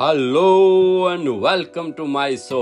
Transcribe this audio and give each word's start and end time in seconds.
Hello 0.00 1.10
and 1.10 1.28
welcome 1.28 1.90
to 1.92 2.04
my 2.04 2.36
show 2.36 2.58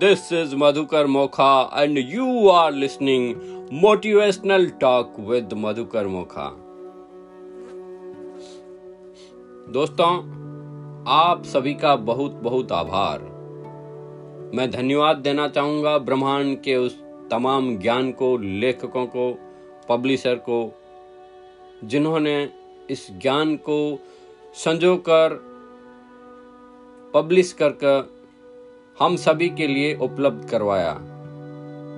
this 0.00 0.32
is 0.32 0.54
Madhukar 0.56 1.06
Mokha 1.06 1.70
and 1.76 1.98
you 1.98 2.48
are 2.48 2.72
listening 2.72 3.34
motivational 3.72 4.66
talk 4.66 5.14
with 5.20 5.54
Madhukar 5.54 6.06
Mokha 6.06 6.48
दोस्तों, 9.72 10.10
आप 11.08 11.42
सभी 11.44 11.74
का 11.74 11.96
बहुत 11.96 12.32
बहुत 12.32 12.72
आभार। 12.72 13.22
मैं 14.54 14.70
धन्यवाद 14.70 15.16
देना 15.16 15.48
चाहूँगा 15.48 15.98
ब्रह्मांड 15.98 16.60
के 16.62 16.76
उस 16.76 17.00
तमाम 17.30 17.76
ज्ञान 17.78 18.12
को, 18.12 18.36
लेखकों 18.36 19.06
को, 19.06 19.32
पब्लिशर 19.88 20.34
को, 20.34 20.72
जिन्होंने 21.84 22.48
इस 22.90 23.08
ज्ञान 23.12 23.56
को 23.56 23.98
संजोकर 24.54 25.55
पब्लिश 27.16 27.52
करके 27.52 27.92
हम 28.98 29.16
सभी 29.16 29.48
के 29.48 29.66
लिए 29.66 29.94
उपलब्ध 29.94 30.48
करवाया। 30.50 30.92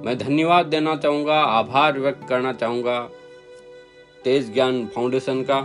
मैं 0.05 0.17
धन्यवाद 0.19 0.67
देना 0.67 0.95
चाहूँगा, 0.97 1.41
आभार 1.41 1.99
व्यक्त 1.99 2.29
करना 2.29 2.53
चाहूँगा 2.53 3.01
तेज 4.25 4.53
ज्ञान 4.55 4.87
फाउंडेशन 4.87 5.43
का, 5.43 5.61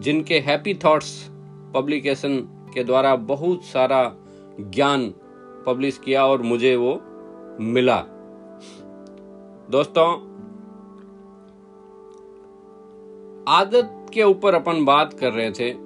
जिनके 0.00 0.38
हैप्पी 0.38 0.74
थॉट्स 0.74 1.30
पब्लिकेशन 1.74 2.36
के 2.74 2.84
द्वारा 2.84 3.14
बहुत 3.16 3.64
सारा 3.64 4.02
ज्ञान 4.60 5.08
पब्लिश 5.66 5.98
किया 5.98 6.26
और 6.26 6.42
मुझे 6.42 6.76
वो 6.76 6.92
मिला। 7.60 7.98
दोस्तों, 9.70 10.06
आदत 13.48 14.06
के 14.14 14.22
ऊपर 14.22 14.54
अपन 14.54 14.84
बात 14.84 15.12
कर 15.12 15.32
रहे 15.32 15.50
थे। 15.50 15.85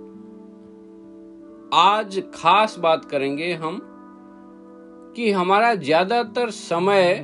आज 1.75 2.19
खास 2.35 2.75
बात 2.79 3.05
करेंगे 3.05 3.53
हम 3.55 3.79
कि 5.17 5.31
हमारा 5.31 5.75
ज़्यादातर 5.75 6.51
समय 6.51 7.15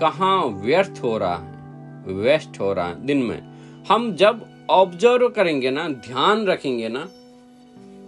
कहाँ 0.00 0.38
व्यर्थ 0.62 1.00
हो 1.04 1.16
रहा 1.18 1.36
है 1.36 2.14
वेस्ट 2.14 2.58
हो 2.60 2.72
रहा 2.72 2.86
है 2.86 3.04
दिन 3.06 3.22
में। 3.22 3.84
हम 3.88 4.10
जब 4.16 4.40
ऑब्ज़र्व 4.70 5.28
करेंगे 5.28 5.70
ना, 5.70 5.88
ध्यान 5.88 6.44
रखेंगे 6.46 6.88
ना 6.88 7.04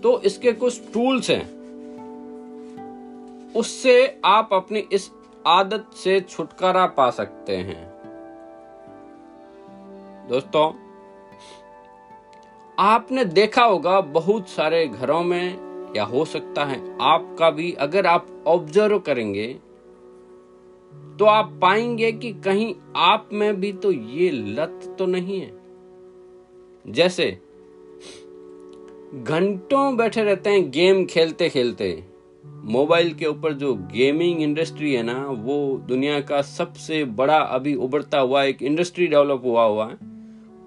तो 0.03 0.21
इसके 0.23 0.53
कुछ 0.55 0.81
टूल्स 0.93 1.31
हैं। 1.31 1.47
उससे 3.55 4.21
आप 4.25 4.51
अपनी 4.53 4.85
इस 4.93 5.11
आदत 5.47 5.87
से 5.95 6.21
छुटकारा 6.21 6.87
पा 6.89 7.09
सकते 7.11 7.57
हैं। 7.59 7.87
दोस्तों, 10.29 10.73
आपने 12.79 13.25
देखा 13.25 13.65
होगा 13.65 14.01
बहुत 14.01 14.49
सारे 14.49 14.87
घरों 14.87 15.23
में 15.23 15.68
या 15.97 16.05
हो 16.05 16.25
सकता 16.25 16.65
है, 16.65 16.79
आपका 17.03 17.51
भी 17.51 17.73
अगर 17.73 18.07
आप 18.07 18.27
ऑब्ज़र्व 18.47 18.99
करेंगे 18.99 19.47
तो 21.19 21.25
आप 21.25 21.59
पाएँगे 21.63 22.11
कि 22.13 22.33
कहीं 22.33 22.75
आप 22.97 23.29
में 23.33 23.61
भी 23.61 23.73
तो 23.73 23.93
ये 23.93 24.31
लत 24.31 24.97
तो 24.99 25.07
नहीं 25.07 25.41
है। 25.41 25.51
जैसे, 26.87 27.31
घंटों 29.15 29.97
बैठे 29.97 30.23
रहते 30.23 30.51
हैं 30.51 30.71
गेम 30.71 31.05
खेलते 31.05 31.49
खेलते 31.49 32.05
मोबाइल 32.45 33.13
के 33.15 33.27
ऊपर 33.27 33.53
जो 33.53 33.75
गेमिंग 33.75 34.43
इंडस्ट्री 34.43 34.95
है 34.95 35.03
ना, 35.03 35.27
वो 35.29 35.79
दुनिया 35.89 36.21
का 36.21 36.43
सबसे 36.43 37.05
बड़ा 37.05 37.39
अभी 37.39 37.75
उभरता 37.75 38.19
हुआ 38.19 38.43
एक 38.43 38.63
इंडस्ट्री 38.63 39.07
डेवलप 39.07 39.43
हुआ 39.45 39.65
हुआ 39.65 39.87
है। 39.87 39.97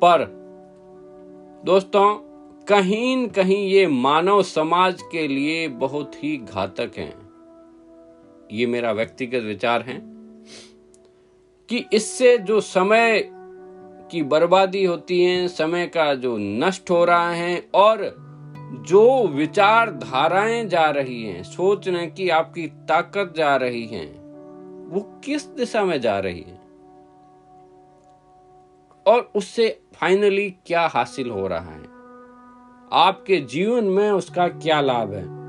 पर, 0.04 0.26
दोस्तों 1.66 2.31
कहीं 2.72 3.18
न 3.18 3.28
कहीं 3.28 3.68
ये 3.68 3.88
मानव 3.88 4.44
समाज 4.44 5.02
के 5.12 5.28
लिए 5.28 5.68
बहुत 5.68 6.24
ही 6.24 6.38
घातक 6.38 6.92
हैं। 6.98 7.14
ये 8.52 8.66
मेरा 8.66 8.92
व्यक्तिगत 8.92 9.44
विचार 9.44 9.82
है 9.82 10.02
कि 11.70 11.86
इससे 11.94 12.38
जो 12.38 12.62
समय 12.62 13.30
की 14.12 14.24
बर्बादी 14.24 14.86
होती 14.86 15.24
है, 15.24 15.48
समय 15.48 15.88
का 15.88 16.16
जो 16.16 16.38
नष्ट 16.38 16.90
हो 16.90 17.06
रहा 17.06 17.32
है 17.32 17.70
और 17.74 18.16
जो 18.88 19.28
विचारधाराएँ 19.28 20.66
जा 20.66 20.90
रही 20.90 21.24
हैं 21.24 21.44
सोचने 21.44 22.08
की 22.08 22.30
आपकी 22.30 22.68
ताकत 22.68 23.34
जा 23.38 23.56
रही 23.56 23.86
है, 23.86 24.06
वो 24.90 25.22
किस 25.26 25.46
दिशा 25.46 25.84
में 25.84 26.02
जा 26.02 26.20
रही 26.20 26.42
है? 26.42 26.60
और 29.06 29.32
उससे 29.36 29.82
फाइनली 29.94 30.50
क्या 30.66 30.88
हासिल 30.88 31.30
हो 31.30 31.48
रहा 31.48 31.72
है? 31.72 31.91
आपके 32.94 33.38
जीवन 33.38 33.84
में 33.84 34.12
उसका 34.12 34.48
क्या 34.48 34.82
लाभ 34.82 35.14
है? 35.14 35.42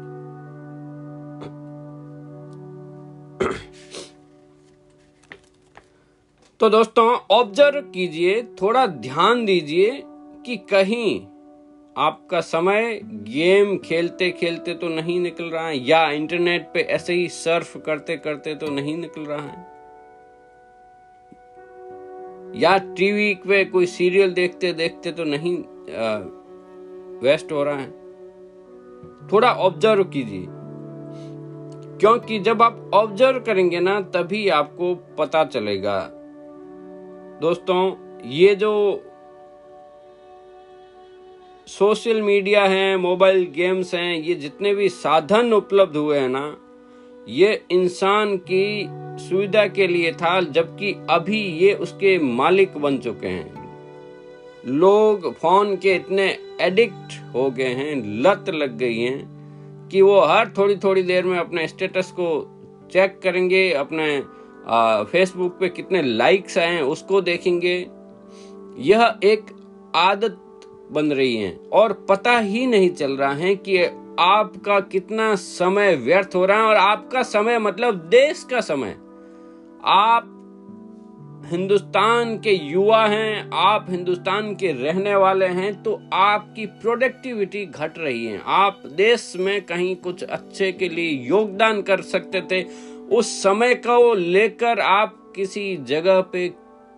तो 6.60 6.70
दोस्तों 6.70 7.18
ऑब्ज़र्व 7.30 7.80
कीजिए 7.80 8.42
थोड़ा 8.42 8.86
ध्यान 8.86 9.44
दीजिए 9.44 10.02
कि 10.46 10.56
कहीं 10.56 11.26
आपका 11.96 12.40
समय 12.40 13.00
गेम 13.04 13.78
खेलते 13.78 14.30
खेलते 14.30 14.74
तो 14.74 14.88
नहीं 14.88 15.20
निकल 15.20 15.44
रहा 15.44 15.66
है 15.66 15.78
या 15.78 16.10
इंटरनेट 16.10 16.70
पे 16.74 16.80
ऐसे 16.80 17.14
ही 17.14 17.28
सर्फ 17.28 17.82
करते 17.86 18.16
करते 18.16 18.54
तो 18.54 18.70
नहीं 18.70 18.96
निकल 18.96 19.22
रहा 19.22 19.38
है। 19.38 19.72
या 22.60 22.78
टीवी 22.78 23.34
पे 23.34 23.64
कोई 23.64 23.86
सीरियल 23.86 24.32
देखते 24.32 24.72
देखते 24.72 25.12
तो 25.12 25.24
नहीं 25.24 25.64
आ, 25.94 26.41
वेस्ट 27.22 27.52
हो 27.52 27.64
रहा 27.64 27.76
है। 27.76 27.90
थोड़ा 29.32 29.52
ऑब्ज़र्व 29.52 30.04
कीजिए। 30.04 30.46
क्योंकि 32.00 32.38
जब 32.38 32.62
आप 32.62 32.90
ऑब्ज़र्व 32.94 33.40
करेंगे 33.40 33.80
ना, 33.80 34.00
तभी 34.00 34.48
आपको 34.48 34.94
पता 34.94 35.44
चलेगा। 35.44 36.10
दोस्तों, 37.42 37.94
ये 38.24 38.54
जो 38.54 39.02
सोशल 41.66 42.22
मीडिया 42.22 42.64
है 42.64 42.96
मोबाइल 42.96 43.52
गेम्स 43.56 43.94
हैं, 43.94 44.16
ये 44.16 44.34
जितने 44.34 44.74
भी 44.74 44.88
साधन 44.88 45.52
उपलब्ध 45.52 45.96
हुए 45.96 46.18
हैं 46.18 46.28
ना, 46.28 46.56
ये 47.28 47.64
इंसान 47.70 48.36
की 48.36 48.86
सुविधा 49.18 49.66
के 49.66 49.86
लिए 49.86 50.12
था, 50.12 50.40
जबकि 50.40 51.06
अभी 51.10 51.40
ये 51.40 51.74
उसके 51.74 52.18
मालिक 52.18 52.76
बन 52.78 52.98
चुके 52.98 53.26
हैं। 53.26 53.62
लोग 54.66 55.34
फ़ोन 55.34 55.76
के 55.76 55.94
इतने 55.94 56.38
एडिक्ट 56.62 57.20
हो 57.34 57.50
गए 57.50 57.68
हैं, 57.74 57.94
लत 58.22 58.50
लग 58.50 58.76
गई 58.78 58.98
है 58.98 59.18
कि 59.90 60.02
वो 60.02 60.20
हर 60.20 60.52
थोड़ी 60.58 60.76
थोड़ी 60.76 61.02
देर 61.02 61.24
में 61.24 61.38
अपने 61.38 61.66
स्टेटस 61.68 62.10
को 62.10 62.28
चेक 62.92 63.18
करेंगे, 63.22 63.72
अपने 63.72 64.22
फेसबुक 65.12 65.58
पे 65.60 65.68
कितने 65.68 66.02
लाइक्स 66.02 66.58
आए 66.58 66.74
हैं 66.74 66.82
उसको 66.82 67.20
देखेंगे। 67.20 67.74
यह 68.80 69.14
एक 69.24 69.46
आदत 69.96 70.38
बन 70.92 71.12
रही 71.12 71.36
है 71.36 71.56
और 71.72 71.92
पता 72.08 72.38
ही 72.38 72.66
नहीं 72.66 72.90
चल 72.90 73.16
रहा 73.16 73.32
है 73.32 73.54
कि 73.56 73.82
आपका 74.20 74.78
कितना 74.80 75.34
समय 75.34 75.94
व्यर्थ 75.96 76.34
हो 76.34 76.44
रहा 76.46 76.58
है 76.58 76.64
और 76.64 76.76
आपका 76.76 77.22
समय 77.22 77.58
मतलब 77.58 77.94
देश 78.08 78.46
का 78.50 78.60
समय। 78.60 78.96
आप 79.84 80.38
हिंदुस्तान 81.44 82.36
के 82.38 82.52
युवा 82.52 83.04
हैं, 83.06 83.50
आप 83.54 83.86
हिंदुस्तान 83.90 84.54
के 84.54 84.72
रहने 84.74 85.14
वाले 85.16 85.46
हैं 85.48 85.72
तो 85.82 86.00
आपकी 86.14 86.66
प्रोडक्टिविटी 86.66 87.64
घट 87.66 87.98
रही 87.98 88.24
है। 88.24 88.40
आप 88.46 88.82
देश 88.86 89.32
में 89.38 89.60
कहीं 89.62 89.94
कुछ 89.96 90.22
अच्छे 90.22 90.70
के 90.72 90.88
लिए 90.88 91.10
योगदान 91.28 91.82
कर 91.82 92.02
सकते 92.02 92.42
थे। 92.50 92.62
उस 93.10 93.32
समय 93.42 93.74
को 93.76 94.14
लेकर 94.14 94.80
आप 94.80 95.18
किसी 95.36 95.76
जगह 95.88 96.20
पे 96.32 96.48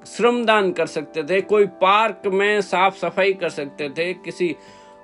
श्रमदान 0.07 0.71
कर 0.73 0.87
सकते 0.87 1.23
थे, 1.23 1.41
कोई 1.41 1.67
पार्क 1.67 2.23
में 2.27 2.61
साफ़ 2.61 2.97
सफ़ाई 2.97 3.33
कर 3.33 3.49
सकते 3.51 3.89
थे, 3.89 4.13
किसी 4.15 4.55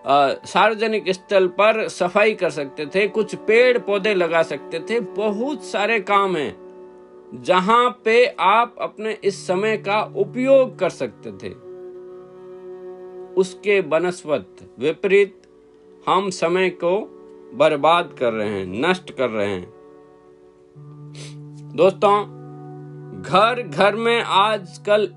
सार्वजनिक 0.04 1.08
स्थल 1.08 1.46
पर 1.58 1.86
सफ़ाई 1.88 2.34
कर 2.34 2.50
सकते 2.50 2.86
थे, 2.86 3.06
कुछ 3.08 3.34
पेड़ 3.36 3.78
पौधे 3.78 4.14
लगा 4.14 4.42
सकते 4.42 4.80
थे, 4.80 5.00
बहुत 5.00 5.64
सारे 5.64 5.98
काम 6.02 6.36
हैं। 6.36 6.52
जहाँ 7.32 7.90
पे 8.04 8.24
आप 8.40 8.76
अपने 8.80 9.12
इस 9.24 9.46
समय 9.46 9.76
का 9.78 10.00
उपयोग 10.16 10.78
कर 10.78 10.90
सकते 10.90 11.30
थे। 11.32 11.52
उसके 13.34 13.80
बनस्वत 13.80 14.56
विपरीत 14.78 15.42
हम 16.08 16.30
समय 16.30 16.70
को 16.84 16.98
बर्बाद 17.54 18.14
कर 18.18 18.32
रहे 18.32 18.48
हैं, 18.48 18.66
नष्ट 18.80 19.10
कर 19.10 19.30
रहे 19.30 19.48
हैं। 19.48 19.72
दोस्तों, 21.76 22.22
घर 23.22 23.62
घर 23.62 23.94
में 23.96 24.22
आजकल 24.22 25.08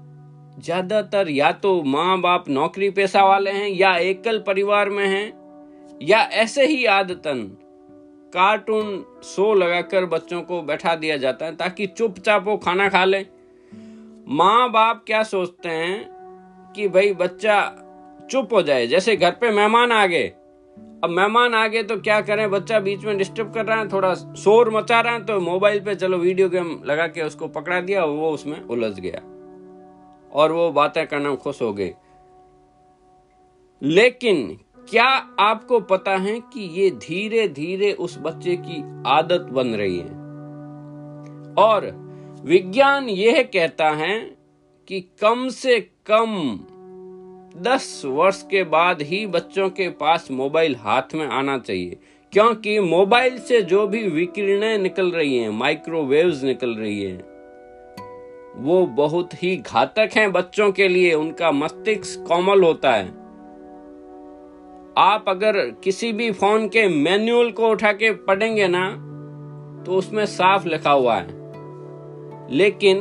ज़्यादातर 0.60 1.30
या 1.30 1.51
तो 1.54 1.81
माँ 1.83 2.19
बाप 2.21 2.50
नौकरी 2.50 2.89
पेशा 2.89 3.24
वाले 3.25 3.51
हैं 3.51 3.69
या 3.69 3.95
एकल 3.98 4.39
परिवार 4.39 4.89
में 4.89 5.06
हैं, 5.07 5.27
या 6.01 6.19
ऐसे 6.19 6.65
ही 6.65 6.86
आदतन 6.86 7.39
कार्टून 8.34 9.06
शो 9.24 9.54
लगाकर 9.54 10.06
बच्चों 10.06 10.42
को 10.42 10.62
बैठा 10.62 10.96
दिया 10.96 11.18
जाता 11.18 11.46
है 11.46 11.56
ताकि 11.56 11.88
चुपचाप 11.88 12.46
वो 12.46 12.58
खाना 12.58 12.90
खा 12.90 13.04
ले। 13.06 13.26
माँ 14.28 14.72
बाप 14.72 15.04
क्या 15.08 15.24
सोचते 15.24 15.70
हैं 15.70 16.74
कि 16.76 16.88
भाई 16.88 17.14
बच्चा 17.14 17.60
चुप 18.32 18.54
हो 18.54 18.62
जाए? 18.62 18.88
जैसे 18.88 19.16
घर 19.16 19.32
पे 19.32 19.52
मेहमान 19.52 19.92
आ 19.92 20.06
गए। 20.06 20.28
अब 21.04 21.10
मेहमान 21.10 21.54
आ 21.54 21.68
गए 21.68 21.84
तो 21.84 22.00
क्या 22.00 22.20
करें? 22.22 22.50
बच्चा 22.52 22.80
बीच 22.80 23.04
में 23.06 23.18
डिस्टर्ब 23.18 23.54
कर 23.54 23.66
रहा 23.66 23.78
है, 23.80 23.88
थोड़ा 23.92 24.14
शोर 24.16 24.70
मचा 24.70 25.02
रहा 25.02 25.14
है 25.14 25.26
तो 25.26 25.40
मोबाइल 25.40 25.80
पे 25.80 25.96
चलो 25.96 26.18
वीडियो 26.18 26.50
गेम 26.50 26.82
लगा 26.86 27.08
के 27.08 27.22
उसको 27.22 27.48
पकड़ा 27.48 27.82
दिया 27.82 28.06
वो 28.06 28.32
उसमें 28.32 28.62
उलझ 28.62 29.00
गया। 29.00 29.22
और 30.32 30.52
वो 30.52 30.72
बातें 30.72 31.06
करना 31.08 31.36
खुश 31.36 31.62
हो 31.62 31.74
गए। 31.74 31.94
लेकिन 33.82 34.58
क्या 34.90 35.06
आपको 35.40 35.80
पता 35.80 36.18
है 36.18 36.40
कि 36.40 36.82
ये 36.82 36.90
धीरे 36.92 37.48
धीरे 37.48 37.94
उस 37.94 38.18
बच्चे 38.20 38.56
की 38.56 39.04
आदत 39.08 39.42
बन 39.42 39.68
रही 39.68 39.98
है? 39.98 40.24
और 41.54 42.04
विज्ञान 42.46 43.10
यह 43.10 43.44
कहता 43.44 43.90
है 43.90 44.38
कि 44.88 45.02
कम 45.22 45.48
से 45.48 45.80
कम 46.12 46.60
दस 47.62 48.02
वर्ष 48.06 48.44
के 48.52 48.64
बाद 48.64 49.02
ही 49.02 49.28
बच्चों 49.28 49.70
के 49.70 49.90
पास 49.90 50.32
मोबाइल 50.32 50.76
हाथ 50.76 51.16
में 51.16 51.28
आना 51.28 51.58
चाहिए। 51.58 51.98
क्योंकि 52.32 52.80
मोबाइल 52.80 53.40
से 53.40 53.62
जो 53.62 53.88
भी 53.88 54.08
विकिरणें 54.08 54.78
निकल 54.78 55.12
रही 55.12 55.38
हैं, 55.38 55.50
माइक्रोवेव्स 55.50 56.44
निकल 56.44 56.76
रही 56.76 57.04
हैं, 57.04 57.34
वो 58.56 58.86
बहुत 58.86 59.44
ही 59.44 59.58
घातक 59.58 60.10
हैं 60.16 60.32
बच्चों 60.32 60.72
के 60.72 60.88
लिए। 60.88 61.14
उनका 61.14 61.52
मस्तिष्क 61.52 62.26
कोमल 62.28 62.64
होता 62.64 62.94
है। 62.94 63.23
आप 64.98 65.25
अगर 65.28 65.60
किसी 65.84 66.12
भी 66.13 66.31
फ़ोन 66.31 66.68
के 66.68 66.88
मैनुअल 66.88 67.50
को 67.51 67.69
उठा 67.69 67.92
के 67.94 68.12
पढ़ेंगे 68.24 68.68
ना 68.68 68.90
तो 69.86 69.95
उसमें 69.98 70.25
साफ़ 70.28 70.68
लिखा 70.68 70.92
हुआ 70.92 71.16
है। 71.16 71.28
लेकिन 72.51 72.98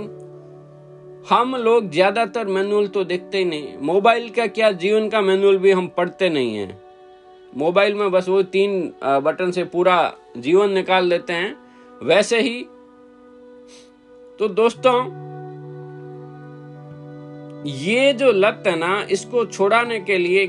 हम 1.31 1.55
लोग 1.57 1.91
ज़्यादातर 1.91 2.47
मैनुअल 2.47 2.87
तो 2.87 3.05
देखते 3.05 3.39
ही 3.39 3.45
नहीं। 3.45 3.77
मोबाइल 3.83 4.29
का 4.31 4.47
क्या, 4.47 4.71
जीवन 4.73 5.09
का 5.09 5.21
मैनुअल 5.21 5.59
भी 5.59 5.73
हम 5.73 5.87
पढ़ते 5.97 6.29
नहीं 6.31 6.57
है। 6.57 6.81
मोबाइल 7.53 7.95
में 7.95 8.11
बस 8.11 8.29
वो 8.29 8.43
तीन 8.45 8.93
बटन 9.25 9.51
से 9.51 9.65
पूरा 9.67 9.97
जीवन 10.39 10.71
निकाल 10.71 11.11
देते 11.11 11.33
हैं। 11.33 11.55
वैसे 12.01 12.41
ही 12.41 12.61
तो 14.39 14.49
दोस्तों, 14.51 14.95
ये 17.67 18.13
जो 18.13 18.31
लत 18.33 18.63
है 18.67 18.77
ना, 18.79 19.07
इसको 19.11 19.45
छुड़ाने 19.47 20.01
के 20.01 20.19
लिए 20.19 20.47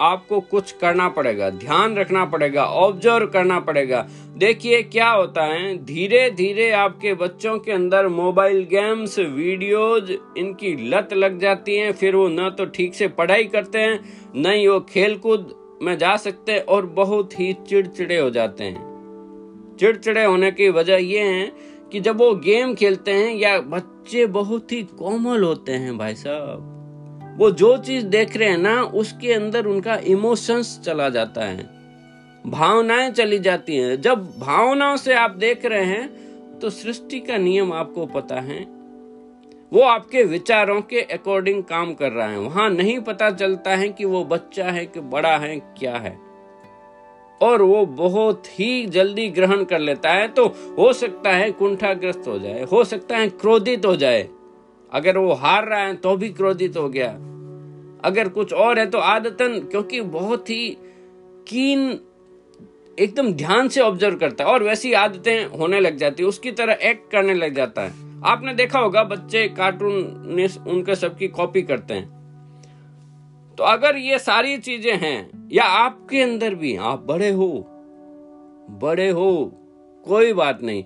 आपको 0.00 0.40
कुछ 0.40 0.70
करना 0.72 1.08
पड़ेगा, 1.08 1.48
ध्यान 1.50 1.96
रखना 1.96 2.24
पड़ेगा 2.24 2.64
ऑब्ज़र्व 2.64 3.26
करना 3.26 3.58
पड़ेगा। 3.60 4.06
देखिए 4.36 4.82
क्या 4.82 5.08
होता 5.10 5.44
है 5.44 5.76
धीरे 5.84 6.28
धीरे 6.30 6.70
आपके 6.72 7.14
बच्चों 7.14 7.58
के 7.58 7.72
अंदर 7.72 8.08
मोबाइल 8.08 8.62
गेम्स 8.64 9.18
वीडियोज़ 9.18 10.12
इनकी 10.38 10.74
लत 10.90 11.12
लग 11.14 11.38
जाती 11.38 11.76
है, 11.76 11.92
फिर 11.92 12.16
वो 12.16 12.28
न 12.28 12.48
तो 12.50 12.64
ठीक 12.66 12.94
से 12.94 13.08
पढ़ाई 13.10 13.44
करते 13.46 13.78
हैं, 13.78 14.00
न 14.36 14.52
ही 14.52 14.66
वो 14.68 14.80
खेल 14.90 15.16
कूद 15.16 15.54
में 15.82 15.96
जा 15.98 16.16
सकते 16.16 16.52
हैं 16.52 16.62
और 16.62 16.86
बहुत 16.86 17.38
ही 17.40 17.52
चिड़चिड़े 17.68 18.18
हो 18.18 18.30
जाते 18.30 18.64
हैं। 18.64 19.76
चिड़चिड़े 19.80 20.24
होने 20.24 20.50
की 20.50 20.68
वजह 20.70 20.96
ये 20.96 21.20
है 21.20 21.52
कि 21.92 22.00
जब 22.00 22.18
वो 22.18 22.34
गेम 22.40 22.74
खेलते 22.74 23.10
हैं 23.10 23.34
या 23.34 23.58
बच्चे 23.60 24.26
बहुत 24.32 24.72
ही 24.72 24.82
कोमल 24.98 25.42
होते 25.42 25.72
हैं 25.74 25.96
भाई 25.98 26.14
साहब 26.14 26.76
वो 27.36 27.50
जो 27.50 27.76
चीज़ 27.76 28.06
देख 28.06 28.36
रहे 28.36 28.48
हैं 28.48 28.58
ना, 28.58 28.82
उसके 28.82 29.32
अंदर 29.32 29.66
उनका 29.66 29.96
इमोशंस 29.96 30.80
चला 30.84 31.08
जाता 31.08 31.44
है। 31.44 31.68
भावनाएँ 32.46 33.10
चली 33.10 33.38
जाती 33.38 33.76
हैं। 33.76 34.00
जब 34.00 34.24
भावनाओं 34.38 34.96
से 34.96 35.14
आप 35.14 35.30
देख 35.30 35.64
रहे 35.66 35.84
हैं 35.84 36.58
तो 36.58 36.70
सृष्टि 36.70 37.20
का 37.20 37.36
नियम 37.36 37.72
आपको 37.72 38.06
पता 38.06 38.40
है। 38.40 38.60
वो 39.72 39.82
आपके 39.82 40.22
विचारों 40.24 40.80
के 40.82 41.00
अकॉर्डिंग 41.00 41.62
काम 41.64 41.92
कर 41.94 42.12
रहा 42.12 42.28
है। 42.28 42.38
वहाँ 42.38 42.68
नहीं 42.70 42.98
पता 43.00 43.30
चलता 43.30 43.76
है 43.76 43.88
कि 43.88 44.04
वो 44.04 44.24
बच्चा 44.24 44.64
है 44.64 44.84
कि 44.86 45.00
बड़ा 45.00 45.36
है, 45.36 45.56
क्या 45.78 45.96
है। 45.96 46.18
और 47.40 47.62
वो 47.62 47.84
बहुत 47.86 48.42
ही 48.58 48.86
जल्दी 48.86 49.28
ग्रहण 49.28 49.64
कर 49.64 49.78
लेता 49.78 50.10
है 50.10 50.26
तो 50.28 50.46
हो 50.78 50.92
सकता 50.92 51.30
है 51.30 51.50
कुंठाग्रस्त 51.52 52.24
हो 52.26 52.38
जाए, 52.38 52.62
हो 52.62 52.84
सकता 52.84 53.16
है 53.16 53.28
क्रोधित 53.28 53.86
हो 53.86 53.96
जाए। 53.96 54.28
अगर 54.92 55.18
वो 55.18 55.32
हार 55.32 55.68
रहा 55.68 55.80
है 55.80 55.94
तो 55.96 56.16
भी 56.16 56.28
क्रोधित 56.30 56.76
हो 56.76 56.88
गया। 56.88 57.08
अगर 58.04 58.28
कुछ 58.28 58.52
और 58.52 58.78
है 58.78 58.86
तो 58.86 58.98
आदतन, 58.98 59.58
क्योंकि 59.60 60.00
बहुत 60.00 60.50
ही 60.50 60.76
कीन 61.48 61.98
एकदम 62.98 63.32
ध्यान 63.32 63.68
से 63.68 63.80
ऑब्ज़र्व 63.80 64.16
करता 64.16 64.44
है, 64.44 64.50
और 64.50 64.62
वैसी 64.62 64.92
आदतें 64.92 65.58
होने 65.58 65.80
लग 65.80 65.96
जाती 65.96 66.22
है, 66.22 66.28
उसकी 66.28 66.50
तरह 66.52 66.78
एक्ट 66.82 67.10
करने 67.12 67.34
लग 67.34 67.54
जाता 67.54 67.82
है। 67.82 68.08
आपने 68.24 68.54
देखा 68.54 68.78
होगा, 68.78 69.04
बच्चे 69.04 69.46
कार्टून 69.48 69.94
उनके 70.68 70.94
सबकी 70.94 71.28
कॉपी 71.30 71.62
करते 71.62 71.94
हैं। 71.94 72.08
तो 73.58 73.64
अगर 73.64 73.96
ये 73.96 74.18
सारी 74.18 74.56
चीज़ें 74.58 74.96
हैं, 74.98 75.48
या 75.52 75.64
आपके 75.64 76.22
अंदर 76.22 76.54
भी, 76.54 76.76
आप 76.76 77.04
बड़े 77.04 77.30
हो 77.30 77.66
बड़े 78.72 79.08
हो, 79.10 79.52
कोई 80.06 80.32
बात 80.32 80.62
नहीं। 80.62 80.82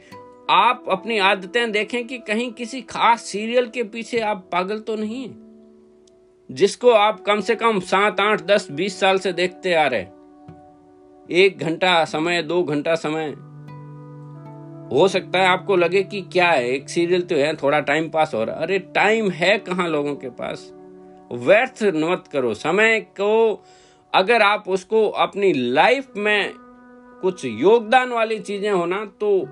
आप 0.51 0.85
अपनी 0.89 1.19
आदतें 1.19 1.73
देखें 1.73 2.07
कि 2.07 2.19
कहीं 2.19 2.53
किसी 2.53 2.81
खास 2.81 3.23
सीरियल 3.23 3.67
के 3.67 3.83
पीछे 3.83 4.21
आप 4.21 4.49
पागल 4.53 4.79
तो 4.79 4.97
नहीं 4.97 5.31
जिसको 6.53 6.91
आप 6.91 7.21
कम 7.21 7.41
से 7.41 7.55
कम 7.55 7.81
सात, 7.81 8.21
आठ, 8.21 8.43
दस, 8.43 8.71
बीस 8.71 9.01
साल 9.01 9.19
से 9.19 9.33
देखते 9.33 9.75
आ 9.75 9.87
रहे 9.87 10.07
एक 11.31 11.59
घंटा 11.59 12.05
समय, 12.05 12.43
दो 12.43 12.63
घंटा 12.63 12.95
समय। 12.95 13.35
हो 14.97 15.09
सकता 15.09 15.39
है 15.39 15.47
आपको 15.47 15.77
लगे 15.77 16.03
कि 16.03 16.21
क्या 16.21 16.51
है, 16.51 16.69
एक 16.69 16.89
सीरियल 16.89 17.23
तो 17.23 17.35
है, 17.35 17.57
थोड़ा 17.57 17.81
टाइम 17.81 18.09
पास 18.09 18.35
हो 18.35 18.45
रहा 18.45 18.57
है। 18.57 18.63
अरे, 18.63 18.79
टाइम 18.79 19.31
है 19.31 19.59
कहाँ 19.59 19.89
लोगों 19.89 20.15
के 20.15 20.29
पास? 20.29 20.73
व्यर्थ 21.33 21.83
मत 21.83 22.25
करो, 22.33 22.55
समय 22.55 23.01
को, 23.01 23.65
अगर 24.15 24.43
आप 24.43 24.65
उसको 24.69 25.09
अपनी 25.09 25.53
लाइफ 25.53 26.13
में 26.17 26.55
कुछ 27.23 27.45
योगदान 27.45 28.13
वाली 28.13 28.39
चीज़ें 28.39 28.71
होना 28.71 29.05
तो 29.05 29.49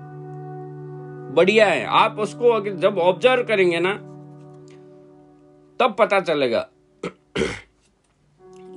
बढ़िया 1.33 1.65
है। 1.65 1.85
आप 1.85 2.19
उसको 2.19 2.49
अगर 2.49 2.73
जब 2.73 2.97
ऑब्ज़र्व 2.97 3.43
करेंगे 3.43 3.79
ना, 3.79 3.93
तब 5.79 5.95
पता 5.99 6.19
चलेगा। 6.19 6.69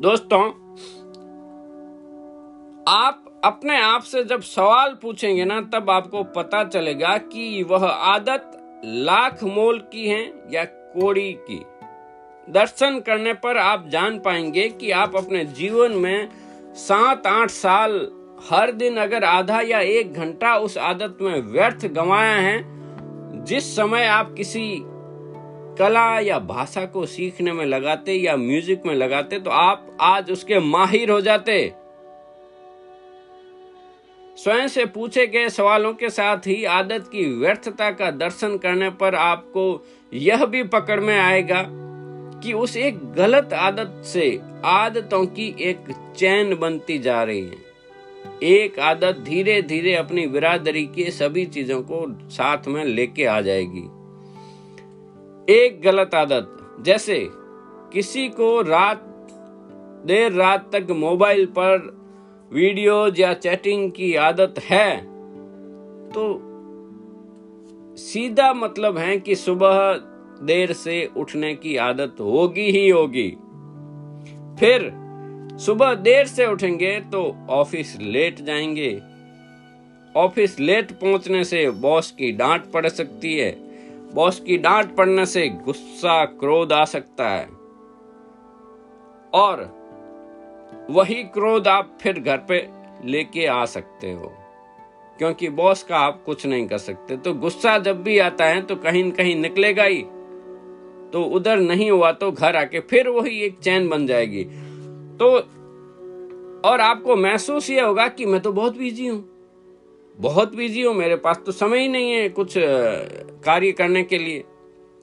दोस्तों, 0.01 0.49
आप 2.89 3.41
अपने 3.45 3.81
आप 3.81 4.03
से 4.03 4.25
जब 4.25 4.41
सवाल 4.41 4.99
पूछेंगे 5.03 5.45
ना, 5.45 5.61
तब 5.61 5.91
आपको 5.91 6.25
पता 6.25 6.65
चलेगा 6.65 7.19
कि 7.19 7.63
वह 7.63 7.87
आदत 7.87 8.53
लाख 8.85 9.45
मोल 9.45 9.79
की 9.79 10.09
है 10.09 10.33
या 10.51 10.65
कोड़ी 10.65 11.33
की। 11.33 11.65
दर्शन 12.53 13.01
करने 13.01 13.35
पर 13.35 13.57
आप 13.57 13.89
जान 13.89 14.19
पाएँगे 14.19 14.69
कि 14.69 14.91
आप 14.91 15.17
अपने 15.17 15.45
जीवन 15.45 15.93
में 15.93 16.29
सात 16.75 17.27
आठ 17.27 17.51
साल 17.51 18.16
हर 18.51 18.71
दिन 18.73 18.97
अगर 18.97 19.25
आधा 19.25 19.61
या 19.61 19.79
एक 19.81 20.13
घंटा 20.13 20.57
उस 20.57 20.77
आदत 20.79 21.19
में 21.21 21.41
व्यर्थ 21.43 21.87
गंवाया 21.87 22.37
है, 22.37 22.59
जिस 23.45 23.75
समय 23.77 24.07
आप 24.07 24.35
किसी 24.35 24.79
कला 25.79 26.19
या 26.21 26.39
भाषा 26.39 26.85
को 26.85 27.05
सीखने 27.07 27.53
में 27.53 27.65
लगाते 27.67 28.13
या 28.13 28.37
म्यूज़िक 28.37 28.87
में 28.87 28.95
लगाते 28.95 29.41
तो 29.41 29.51
आप 29.51 29.97
आज 30.01 30.31
उसके 30.31 30.59
माहिर 30.61 31.11
हो 31.11 31.21
जाते। 31.21 31.59
स्वयं 34.39 34.69
से 34.69 34.85
पूछे 34.87 35.27
गए 35.27 35.49
सवालों 35.49 35.93
के 35.95 36.11
साथ 36.11 36.47
ही 36.47 36.65
आदत 36.71 37.09
की 37.13 37.25
व्यर्थता 37.35 37.91
का 37.91 38.11
दर्शन 38.13 38.57
करने 38.59 38.91
पर 38.93 39.15
आपको 39.15 39.69
यह 40.13 40.45
भी 40.47 40.63
पकड़ 40.71 41.01
में 41.01 41.19
आएगा 41.19 41.63
कि 42.41 42.53
उस 42.53 42.77
एक 42.77 43.05
गलत 43.13 43.53
आदत 43.53 44.03
से 44.05 44.39
आदतों 44.65 45.25
की 45.27 45.55
एक 45.61 45.95
चैन 46.17 46.55
बनती 46.55 46.99
जा 46.99 47.23
रही 47.23 47.41
है। 47.41 47.66
एक 48.43 48.79
आदत 48.79 49.19
धीरे 49.25 49.61
धीरे 49.63 49.95
अपनी 49.95 50.27
बिरादरी 50.27 50.85
के 50.87 51.11
सभी 51.11 51.45
चीज़ों 51.47 51.81
को 51.83 52.05
साथ 52.31 52.67
में 52.69 52.85
लेके 52.85 53.25
आ 53.25 53.41
जाएगी। 53.41 53.85
एक 55.49 55.81
गलत 55.83 56.15
आदत, 56.15 56.49
जैसे 56.81 57.19
किसी 57.93 58.29
को 58.29 58.61
रात, 58.63 59.03
देर 60.07 60.33
रात 60.33 60.71
तक 60.75 60.91
मोबाइल 60.91 61.47
पर 61.59 61.89
वीडियोज़ 62.53 63.21
या 63.21 63.33
चैटिंग 63.35 63.91
की 63.93 64.15
आदत 64.15 64.55
है 64.63 64.97
तो 66.11 66.27
सीधा 67.97 68.53
मतलब 68.55 68.99
है 68.99 69.17
कि 69.19 69.35
सुबह 69.37 69.93
देर 70.43 70.73
से 70.73 71.05
उठने 71.17 71.55
की 71.55 71.77
आदत 71.77 72.17
होगी 72.21 72.71
ही 72.71 72.89
होगी। 72.89 73.29
फिर 74.61 74.91
सुबह 75.59 75.95
देर 75.95 76.27
से 76.27 76.47
उठेंगे 76.47 77.01
तो 77.01 77.47
ऑफ़िस 77.51 77.97
लेट 78.01 78.41
जाएँगे। 78.41 79.03
ऑफ़िस 80.17 80.61
लेट 80.61 80.93
पहुँचने 80.93 81.45
से 81.45 81.71
बॉस 81.71 82.11
की 82.11 82.33
डांट 82.33 82.65
पड़ 82.65 82.89
सकती 82.89 83.39
है। 83.39 83.57
बॉस 84.15 84.41
की 84.41 84.59
डांट 84.59 84.97
पड़ने 84.97 85.27
से 85.27 85.49
गुस्सा, 85.49 86.25
क्रोध 86.25 86.73
आ 86.73 86.85
सकता 86.85 87.29
है। 87.29 87.49
और 89.35 89.77
वही 90.91 91.23
क्रोध 91.23 91.69
आप 91.69 91.99
फिर 92.01 92.19
घर 92.19 92.37
पे 92.37 92.69
लेके 93.05 93.47
आ 93.47 93.65
सकते 93.65 94.13
हो। 94.13 94.33
क्योंकि 95.19 95.49
बॉस 95.49 95.83
का 95.83 95.99
आप 95.99 96.23
कुछ 96.27 96.47
नहीं 96.47 96.69
कर 96.69 96.79
सकते। 96.79 97.17
तो 97.17 97.35
गुस्सा 97.35 97.79
जब 97.79 98.03
भी 98.03 98.19
आता 98.19 98.45
है 98.45 98.63
तो 98.63 98.77
कहीं 98.77 99.05
न 99.05 99.11
कहीं 99.11 99.37
निकलेगा 99.37 99.85
ही। 99.85 100.03
तो 101.13 101.23
उधर 101.23 101.57
नहीं 101.57 101.91
हुआ 101.91 102.13
तो 102.13 102.33
घर 102.33 102.57
आके 102.57 102.81
फिर 102.81 103.09
वही 103.09 103.41
एक 103.41 103.59
चैन 103.59 103.89
बन 103.89 104.07
जाएगी। 104.07 104.66
तो 105.21 105.29
और 106.69 106.81
आपको 106.81 107.17
महसूस 107.17 107.71
ये 107.71 107.81
होगा 107.81 108.07
कि 108.09 108.27
मैं 108.27 108.41
तो 108.41 108.53
बहुत 108.53 108.77
बिज़ी 108.79 109.07
हूँ। 109.07 109.25
बहुत 110.19 110.55
बिज़ी 110.55 110.83
हूँ, 110.83 110.95
मेरे 110.95 111.17
पास 111.17 111.41
तो 111.47 111.53
समय 111.53 111.81
ही 111.81 111.89
नहीं 111.89 112.13
है 112.13 112.29
कुछ 112.29 112.55
कार्य 113.45 113.73
करने 113.73 114.03
के 114.03 114.19
लिए। 114.19 114.45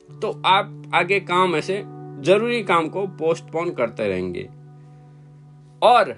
तो 0.10 0.32
आप 0.46 0.92
आगे 0.96 1.20
काम 1.20 1.56
ऐसे 1.56 1.82
ज़रूरी 2.24 2.64
काम 2.64 2.88
को 2.90 3.06
पोस्टपोन 3.20 3.72
करते 3.72 4.08
रहेंगे। 4.08 4.48
और 5.82 6.16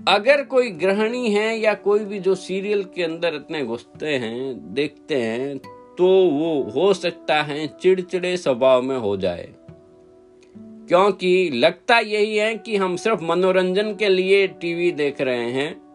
अगर 0.00 0.42
कोई 0.44 0.70
गृहिणी 0.70 1.30
है 1.30 1.58
या 1.58 1.74
कोई 1.74 2.04
भी 2.04 2.18
जो 2.18 2.34
सीरियल 2.34 2.82
के 2.94 3.02
अंदर 3.02 3.34
इतने 3.34 3.64
घुसते 3.64 4.14
हैं, 4.14 4.74
देखते 4.74 5.16
हैं 5.16 5.56
तो 5.98 6.06
वो 6.30 6.62
हो 6.70 6.92
सकता 6.94 7.42
है 7.42 7.66
चिड़चिड़े 7.80 8.36
स्वभाव 8.36 8.82
में 8.82 8.96
हो 8.98 9.16
जाए। 9.16 9.48
क्योंकि 10.88 11.50
लगता 11.54 11.98
यही 11.98 12.36
है 12.36 12.54
कि 12.54 12.76
हम 12.76 12.96
सिर्फ़ 12.96 13.24
मनोरंजन 13.24 13.94
के 13.94 14.08
लिए 14.08 14.46
टीवी 14.46 14.92
देख 14.92 15.20
रहे 15.20 15.50
हैं। 15.50 15.86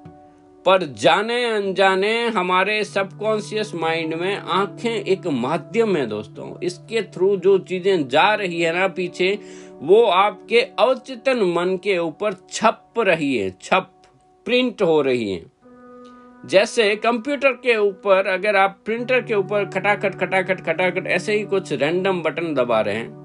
पर 0.66 0.84
जाने 0.84 1.46
अनजाने 1.46 2.28
हमारे 2.28 2.84
सबकॉन्शियस 2.84 3.72
माइंड 3.76 4.14
में 4.14 4.38
आँखें 4.38 4.92
एक 4.92 5.28
माध्यम 5.28 5.96
है 5.96 6.06
दोस्तों। 6.06 6.62
इसके 6.64 7.02
थ्रू 7.02 7.38
जो 7.38 7.58
चीज़ें 7.58 8.08
जा 8.08 8.34
रही 8.34 8.62
है 8.62 8.80
ना 8.80 8.88
पीछे, 8.88 9.40
वो 9.82 10.04
आपके 10.04 10.62
अवचेतन 10.62 11.38
मन 11.38 11.80
के 11.84 11.98
ऊपर 11.98 12.34
छप 12.52 12.94
रही 12.98 13.38
है, 13.38 13.56
छप, 13.62 13.92
प्रिंट 14.46 14.82
हो 14.82 15.02
रही 15.02 15.32
है। 15.32 15.46
जैसे 16.46 16.96
कंप्यूटर 16.96 17.52
के 17.52 17.78
ऊपर, 17.78 18.28
अगर 18.28 18.56
आप 18.56 18.80
प्रिंटर 18.86 19.22
के 19.22 19.34
ऊपर 19.36 19.66
खटाखट 19.66 20.16
खटाखट 20.16 20.62
खटाखट 20.62 21.08
ऐसे 21.08 21.34
ही 21.34 21.44
कुछ 21.44 21.74
रैंडम 21.74 22.22
बटन 22.22 22.54
दबा 22.54 22.82
रहे 22.82 22.96
हैं 22.96 23.21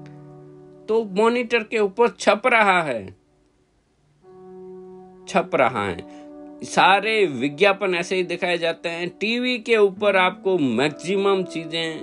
तो 0.89 1.03
मॉनिटर 1.13 1.63
के 1.63 1.79
ऊपर 1.79 2.09
छप 2.09 2.41
रहा 2.45 2.81
है। 2.81 3.05
छप 5.27 5.51
रहा 5.55 5.85
है। 5.85 6.05
सारे 6.63 7.25
विज्ञापन 7.25 7.95
ऐसे 7.95 8.15
ही 8.15 8.23
दिखाए 8.23 8.57
जाते 8.57 8.89
हैं। 8.89 9.09
टीवी 9.09 9.57
के 9.59 9.77
ऊपर 9.77 10.15
आपको 10.15 10.57
मैक्सिमम 10.57 11.43
चीज़ें 11.43 12.01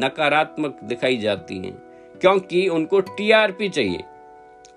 नकारात्मक 0.00 0.80
दिखाई 0.84 1.16
जाती 1.16 1.58
हैं, 1.58 1.74
क्योंकि 2.20 2.66
उनको 2.68 3.00
टीआरपी 3.00 3.68
चाहिए। 3.68 4.04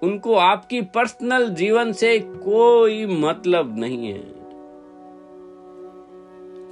उनको 0.04 0.36
आपकी 0.36 0.82
पर्सनल 0.82 1.50
जीवन 1.50 1.92
से 1.92 2.20
कोई 2.20 3.06
मतलब 3.06 3.80
नहीं 3.80 4.08
है। 4.08 4.35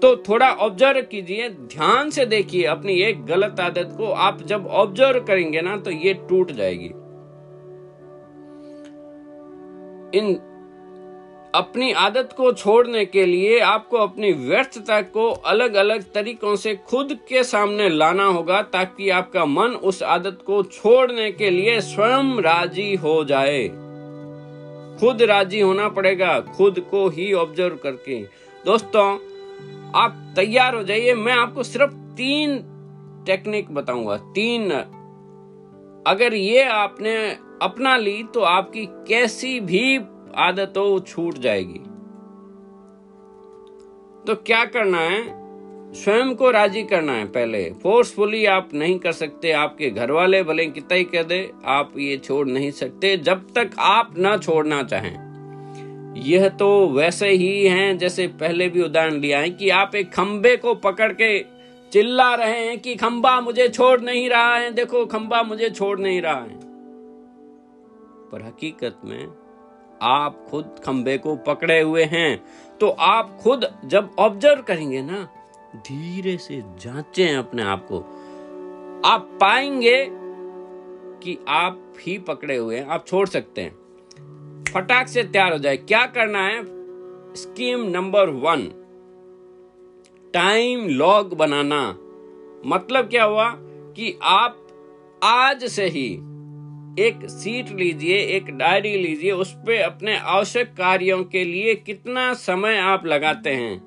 तो 0.03 0.15
थोड़ा 0.17 0.49
ऑब्ज़र्व 0.51 1.01
कीजिए, 1.01 1.47
ध्यान 1.49 2.09
से 2.09 2.25
देखिए 2.25 2.63
अपनी 2.65 2.93
एक 3.01 3.23
गलत 3.25 3.59
आदत 3.59 3.93
को। 3.97 4.05
आप 4.05 4.41
जब 4.43 4.65
ऑब्ज़र्व 4.67 5.19
करेंगे 5.19 5.61
ना 5.61 5.75
तो 5.77 5.91
ये 5.91 6.13
टूट 6.29 6.51
जाएगी। 6.51 6.89
इन 10.17 10.33
अपनी 11.55 11.91
आदत 11.91 12.33
को 12.37 12.51
छोड़ने 12.53 13.05
के 13.05 13.25
लिए 13.25 13.59
आपको 13.59 13.97
अपनी 13.97 14.31
व्यर्थता 14.33 15.01
को 15.01 15.29
अलग 15.29 15.73
अलग 15.75 16.11
तरीकों 16.13 16.55
से 16.55 16.75
खुद 16.89 17.17
के 17.29 17.43
सामने 17.43 17.89
लाना 17.89 18.25
होगा, 18.25 18.61
ताकि 18.61 19.09
आपका 19.09 19.45
मन 19.45 19.79
उस 19.83 20.03
आदत 20.03 20.39
को 20.45 20.63
छोड़ने 20.63 21.31
के 21.31 21.49
लिए 21.49 21.81
स्वयं 21.81 22.41
राज़ी 22.41 22.93
हो 22.95 23.23
जाए। 23.25 23.67
खुद 24.99 25.21
राज़ी 25.21 25.59
होना 25.59 25.89
पड़ेगा, 25.89 26.39
खुद 26.57 26.79
को 26.91 27.09
ही 27.09 27.33
ऑब्ज़र्व 27.33 27.75
करके। 27.75 28.23
दोस्तों 28.65 29.17
आप 29.95 30.33
तैयार 30.35 30.75
हो 30.75 30.83
जाइए। 30.83 31.13
मैं 31.13 31.33
आपको 31.33 31.63
सिर्फ़ 31.63 31.93
तीन 31.93 32.57
टेक्निक 33.25 33.71
बताऊँगा। 33.71 34.17
तीन। 34.17 34.71
अगर 36.07 36.33
ये 36.33 36.63
आपने 36.63 37.15
अपना 37.61 37.97
ली 37.97 38.23
तो 38.23 38.39
आपकी 38.39 38.85
कैसी 38.85 39.59
भी 39.59 39.97
आदत 40.35 40.73
हो 40.77 40.99
छूट 40.99 41.33
जाएगी। 41.33 41.79
तो 44.27 44.35
क्या 44.35 44.65
करना 44.65 44.97
है? 44.97 45.43
स्वयं 45.93 46.35
को 46.35 46.51
राज़ी 46.51 46.83
करना 46.83 47.13
है 47.13 47.25
पहले। 47.25 47.73
फोर्सफुली 47.83 48.45
आप 48.45 48.69
नहीं 48.73 48.99
कर 48.99 49.11
सकते। 49.11 49.51
आपके 49.51 49.89
घर 49.89 50.11
वाले 50.11 50.43
भले 50.43 50.65
कितना 50.65 50.95
ही 50.95 51.03
कह 51.03 51.23
दे, 51.23 51.51
आप 51.65 51.93
ये 51.97 52.17
छोड़ 52.17 52.47
नहीं 52.47 52.71
सकते। 52.71 53.17
जब 53.17 53.53
तक 53.53 53.69
आप 53.79 54.13
ना 54.17 54.37
छोड़ना 54.37 54.83
चाहें। 54.83 55.22
यह 56.17 56.49
तो 56.49 56.87
वैसे 56.87 57.29
ही 57.29 57.67
हैं 57.67 57.97
जैसे 57.97 58.27
पहले 58.27 58.69
भी 58.69 58.81
उदाहरण 58.81 59.13
लिया 59.13 59.39
है 59.39 59.49
कि 59.49 59.69
आप 59.69 59.95
एक 59.95 60.13
खंबे 60.13 60.57
को 60.57 60.75
पकड़ 60.75 61.13
के 61.13 61.45
चिल्ला 61.91 62.35
रहे 62.35 62.65
हैं 62.65 62.79
कि 62.79 62.95
खंबा 62.95 63.41
मुझे 63.41 63.67
छोड़ 63.67 64.01
नहीं 64.01 64.29
रहा 64.29 64.55
है। 64.55 64.71
देखो, 64.71 65.05
खंबा 65.05 65.43
मुझे 65.43 65.69
छोड़ 65.69 65.99
नहीं 65.99 66.21
रहा 66.21 66.41
है। 66.41 66.59
पर 68.29 68.43
हकीकत 68.45 68.97
में 69.05 69.27
आप 70.01 70.47
खुद 70.49 70.75
खंबे 70.85 71.17
को 71.17 71.35
पकड़े 71.35 71.81
हुए 71.81 72.03
हैं। 72.03 72.43
तो 72.79 72.89
आप 72.89 73.37
खुद 73.41 73.65
जब 73.85 74.11
ऑब्ज़र्व 74.19 74.61
करेंगे 74.61 75.01
ना, 75.01 75.29
धीरे 75.75 76.37
से 76.37 76.61
जांचें 76.61 77.35
अपने 77.35 77.63
आप 77.63 77.87
को। 77.91 77.97
आप 79.05 79.37
पाएँगे 79.41 80.07
कि 81.23 81.45
आप 81.47 81.93
ही 81.99 82.17
पकड़े 82.17 82.57
हुए 82.57 82.77
हैं, 82.77 82.87
आप 82.87 83.07
छोड़ 83.07 83.27
सकते 83.27 83.61
हैं। 83.61 83.82
फटाक 84.73 85.07
से 85.07 85.23
तैयार 85.23 85.51
हो 85.51 85.57
जाए। 85.57 85.77
क्या 85.77 86.05
करना 86.05 86.39
है? 86.39 86.63
Scheme 87.35 87.83
number 87.89 88.29
one 88.29 88.69
time 90.33 90.87
log 90.87 91.37
बनाना। 91.37 91.97
मतलब 92.65 93.09
क्या 93.09 93.23
हुआ? 93.23 93.55
कि 93.95 94.19
आप 94.23 94.67
आज 95.23 95.65
से 95.65 95.85
ही 95.85 96.05
एक 96.99 97.19
सीट 97.23 97.69
लीजिए, 97.69 98.17
एक 98.17 98.45
डायरी 98.45 98.97
लीजिए, 98.97 99.31
उस 99.31 99.53
पर 99.53 99.81
अपने 99.81 100.17
आवश्यक 100.17 100.67
कार्यों 100.67 101.23
के 101.23 101.43
लिए 101.43 101.75
कितना 101.75 102.33
समय 102.33 102.77
आप 102.77 103.05
लगाते 103.05 103.49
हैं, 103.49 103.81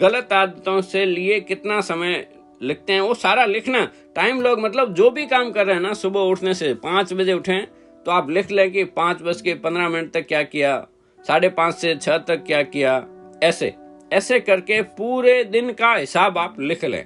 गलत 0.00 0.32
आदतों 0.32 0.80
से 0.80 1.04
लिए 1.04 1.40
कितना 1.40 1.80
समय 1.80 2.26
लिखते 2.62 2.92
हैं, 2.92 3.00
वो 3.00 3.14
सारा 3.14 3.44
लिखना। 3.44 3.84
टाइम 4.16 4.40
लॉग 4.40 4.60
मतलब 4.60 4.94
जो 4.94 5.10
भी 5.10 5.26
काम 5.26 5.50
कर 5.52 5.66
रहे 5.66 5.74
हैं 5.74 5.82
ना, 5.82 5.92
सुबह 5.92 6.20
उठने 6.20 6.54
से, 6.54 6.74
पाँच 6.74 7.12
बजे 7.12 7.32
उठे 7.32 7.81
तो 8.06 8.10
आप 8.10 8.30
लिख 8.30 8.50
लें 8.50 8.70
कि 8.72 8.84
पाँच 8.84 9.22
बज 9.22 9.40
के 9.40 9.54
पंद्रह 9.54 9.88
मिनट 9.88 10.12
तक 10.12 10.26
क्या 10.26 10.42
किया? 10.42 10.86
साढ़े 11.24 11.48
पाँच 11.48 11.74
से 11.74 11.94
छह 11.96 12.18
तक 12.18 12.44
क्या 12.46 12.62
किया? 12.62 13.06
ऐसे 13.42 13.74
ऐसे 14.12 14.40
करके 14.40 14.82
पूरे 14.82 15.44
दिन 15.44 15.72
का 15.72 15.94
हिसाब 15.94 16.38
आप 16.38 16.60
लिख 16.60 16.84
लें। 16.84 17.04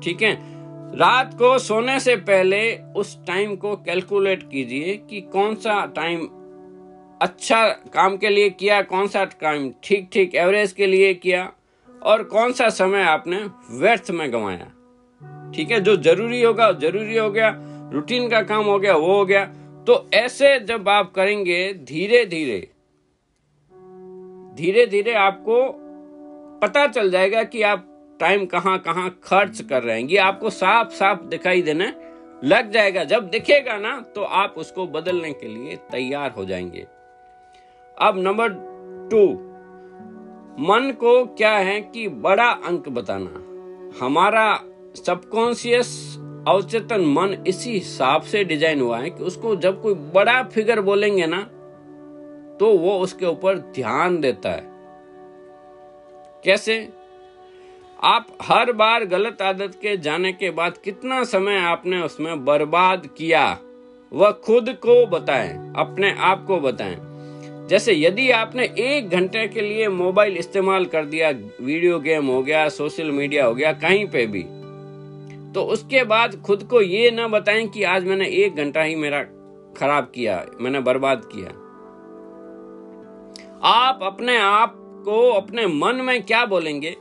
ठीक 0.00 0.22
है? 0.22 0.32
रात 0.96 1.34
को 1.34 1.58
सोने 1.58 2.00
से 2.00 2.16
पहले 2.16 2.76
उस 2.96 3.26
टाइम 3.26 3.56
को 3.56 3.76
कैलकुलेट 3.76 4.42
कीजिए 4.42 4.96
कि 5.10 5.20
कौन 5.20 5.54
सा 5.54 5.86
टाइम 5.86 6.28
अच्छा 7.22 7.68
काम 7.68 8.16
के 8.16 8.28
लिए 8.28 8.50
किया, 8.50 8.82
कौन 8.82 9.06
सा 9.06 9.24
टाइम 9.24 9.72
ठीक 9.84 10.08
ठीक 10.12 10.34
एवरेज 10.34 10.72
के 10.72 10.86
लिए 10.86 11.14
किया, 11.14 11.52
और 12.02 12.22
कौन 12.22 12.52
सा 12.52 12.68
समय 12.68 13.02
आपने 13.02 13.36
व्यर्थ 13.70 14.10
में 14.10 14.32
गंवाया। 14.32 15.52
ठीक 15.54 15.70
है? 15.70 15.80
जो 15.80 15.96
ज़रूरी 15.96 16.42
होगा, 16.42 16.72
ज़रूरी 16.72 17.16
हो 17.16 17.30
गया। 17.30 17.50
रूटीन 17.92 18.28
का 18.28 18.42
काम 18.42 18.64
हो 18.64 18.78
गया, 18.78 18.96
वो 18.96 19.16
हो 19.16 19.24
गया। 19.24 19.44
तो 19.86 20.10
ऐसे 20.14 20.60
जब 20.60 20.88
आप 20.88 21.12
करेंगे, 21.12 21.72
धीरे 21.74 22.24
धीरे 22.24 22.70
धीरे 24.54 24.86
धीरे 24.86 25.12
आपको 25.14 25.80
पता 26.62 26.86
चल 26.86 27.10
जाएगा 27.10 27.42
कि 27.44 27.62
आप 27.62 27.90
टाइम 28.20 28.46
कहाँ 28.46 28.78
कहाँ 28.78 29.20
खर्च 29.24 29.60
कर 29.62 29.82
रहे 29.82 30.00
हैं। 30.00 30.08
ये 30.08 30.16
आपको 30.16 30.50
साफ़ 30.50 30.88
साफ़ 30.88 31.22
दिखाई 31.22 31.62
देने 31.62 31.92
लग 32.44 32.70
जाएगा। 32.70 33.04
जब 33.04 33.28
दिखेगा 33.28 33.76
ना 33.76 34.00
तो 34.14 34.22
आप 34.22 34.54
उसको 34.56 34.86
बदलने 34.86 35.32
के 35.32 35.48
लिए 35.48 35.76
तैयार 35.76 36.30
हो 36.30 36.44
जाएँगे। 36.44 36.86
अब 37.98 38.18
नंबर 38.18 38.48
टू, 39.10 39.24
मन 40.58 40.92
को 41.00 41.24
क्या 41.26 41.52
है 41.52 41.80
कि 41.80 42.08
बड़ा 42.08 42.48
अंक 42.48 42.88
बताना। 42.88 44.04
हमारा 44.04 44.60
सबकॉन्सियस 44.96 46.16
अवचेतन 46.48 47.04
मन 47.08 47.36
इसी 47.46 47.72
हिसाब 47.72 48.22
से 48.22 48.42
डिज़ाइन 48.44 48.80
हुआ 48.80 48.98
है 48.98 49.10
कि 49.10 49.24
उसको 49.24 49.54
जब 49.56 49.80
कोई 49.82 49.94
बड़ा 50.14 50.42
फिगर 50.44 50.80
बोलेंगे 50.80 51.26
ना 51.26 51.40
तो 52.60 52.70
वो 52.78 52.98
उसके 52.98 53.26
ऊपर 53.26 53.58
ध्यान 53.74 54.20
देता 54.20 54.50
है। 54.50 54.62
कैसे? 56.44 56.76
आप 57.98 58.26
हर 58.42 58.72
बार 58.72 59.04
गलत 59.04 59.42
आदत 59.42 59.78
के 59.82 59.96
जाने 59.96 60.32
के 60.32 60.50
बाद 60.50 60.76
कितना 60.76 61.22
समय 61.24 61.58
आपने 61.58 62.00
उसमें 62.02 62.44
बर्बाद 62.44 63.06
किया, 63.18 63.46
वह 64.12 64.30
खुद 64.44 64.68
को 64.82 65.06
बताएँ, 65.08 65.50
अपने 65.76 66.14
आप 66.22 66.44
को 66.46 66.58
बताएँ। 66.60 66.96
जैसे 67.68 67.94
यदि 67.94 68.30
आपने 68.32 68.64
एक 68.78 69.08
घंटे 69.10 69.46
के 69.48 69.60
लिए 69.60 69.88
मोबाइल 69.90 70.36
इस्तेमाल 70.36 70.86
कर 70.86 71.04
दिया, 71.04 71.30
वीडियो 71.30 71.98
गेम 72.00 72.26
हो 72.26 72.42
गया, 72.42 72.68
सोशल 72.70 73.10
मीडिया 73.10 73.46
हो 73.46 73.54
गया, 73.54 73.72
कहीं 73.74 74.06
पे 74.06 74.26
भी 74.26 74.44
तो 75.54 75.62
उसके 75.62 76.04
बाद 76.04 76.42
खुद 76.42 76.62
को 76.62 76.80
ये 76.82 77.10
ना 77.10 77.28
बताएँ 77.28 77.68
कि 77.68 77.82
आज 77.82 78.04
मैंने 78.04 78.26
एक 78.26 78.56
घंटा 78.56 78.82
ही 78.82 78.94
मेरा 78.94 79.22
खराब 79.76 80.12
किया, 80.14 80.46
मैंने 80.60 80.80
बर्बाद 80.80 81.22
किया। 81.24 81.48
आप 83.64 84.00
अपने 84.02 84.38
आप 84.38 84.74
को, 85.04 85.30
अपने 85.30 85.66
मन 85.66 85.96
में 85.96 86.22
क्या 86.22 86.46
बोलेंगे? 86.46 86.96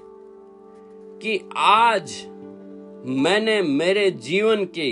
कि 1.23 1.49
आज 1.57 2.25
मैंने 3.05 3.61
मेरे 3.61 4.11
जीवन 4.11 4.65
की 4.65 4.91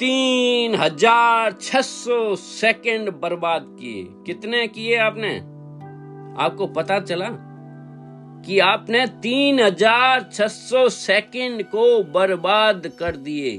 तीन 0.00 0.74
हज़ार 0.74 1.52
छह 1.52 1.80
सौ 1.80 2.36
सेकेंड 2.36 3.10
बर्बाद 3.10 3.76
किए। 3.80 4.24
कितने 4.26 4.68
किए 4.68 4.96
आपने? 4.96 5.36
आपको 6.42 6.66
पता 6.66 7.00
चला? 7.00 7.49
कि 8.46 8.58
आपने 8.58 9.06
तीन 9.22 9.60
हज़ार 9.60 10.28
छह 10.32 10.46
सौ 10.48 10.88
सेकेंड 10.88 11.62
को 11.64 12.02
बर्बाद 12.12 12.86
कर 12.98 13.16
दिए। 13.18 13.56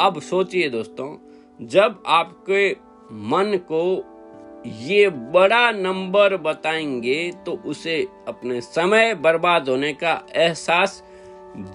अब 0.00 0.20
सोचिए 0.20 0.68
दोस्तों, 0.68 1.16
जब 1.60 2.02
आपके 2.06 2.70
मन 3.28 3.58
को 3.72 3.82
ये 4.66 5.08
बड़ा 5.10 5.70
नंबर 5.70 6.36
बताएँगे 6.36 7.30
तो 7.46 7.52
उसे 7.66 8.00
अपने 8.28 8.60
समय 8.60 9.14
बर्बाद 9.16 9.68
होने 9.68 9.92
का 9.92 10.12
एहसास 10.36 11.02